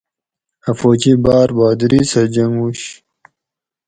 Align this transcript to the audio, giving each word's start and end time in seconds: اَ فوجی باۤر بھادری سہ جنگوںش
اَ 0.69 0.71
فوجی 0.79 1.13
باۤر 1.23 1.49
بھادری 1.57 2.01
سہ 2.11 2.21
جنگوںش 2.33 2.81